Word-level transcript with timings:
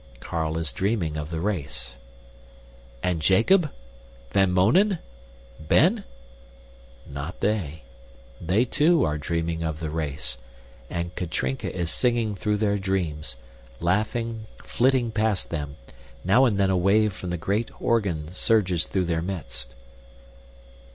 Carl 0.19 0.57
is 0.57 0.71
dreaming 0.71 1.15
of 1.15 1.29
the 1.29 1.39
race. 1.39 1.93
And 3.03 3.21
Jacob? 3.21 3.69
Van 4.31 4.51
Mounen? 4.51 4.97
Ben? 5.59 6.05
Not 7.05 7.39
they. 7.39 7.83
They, 8.43 8.65
too, 8.65 9.03
are 9.03 9.19
dreaming 9.19 9.61
of 9.61 9.79
the 9.79 9.91
race, 9.91 10.39
and 10.89 11.13
Katrinka 11.13 11.71
is 11.71 11.91
singing 11.91 12.33
through 12.33 12.57
their 12.57 12.79
dreams 12.79 13.35
laughing, 13.79 14.47
flitting 14.63 15.11
past 15.11 15.51
them; 15.51 15.75
now 16.25 16.45
and 16.45 16.59
then 16.59 16.71
a 16.71 16.75
wave 16.77 17.13
from 17.13 17.29
the 17.29 17.37
great 17.37 17.69
organ 17.79 18.31
surges 18.31 18.87
through 18.87 19.05
their 19.05 19.21
midst. 19.21 19.75